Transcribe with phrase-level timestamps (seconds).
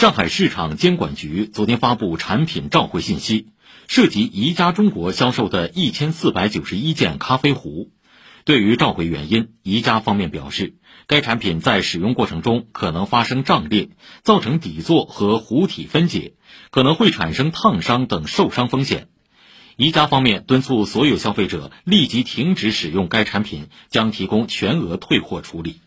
[0.00, 3.48] 上海市场监管局昨天发布产品召回信息
[3.86, 7.90] 涉及宜家中国销售的一千四百九十一件咖啡壶。
[8.46, 10.72] 对于召回原因宜家方面表示
[11.06, 13.90] 该产品在使用过程中可能发生胀裂
[14.22, 16.32] 造成底座和壶体分解
[16.70, 19.08] 可能会产生烫伤等受伤风险。
[19.76, 25.80] 宜家方面敦促所有消费者立即停止使用该产品将提供全额退货处理。